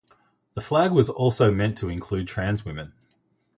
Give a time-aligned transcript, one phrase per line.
[0.55, 2.93] The flag was also meant to include trans women.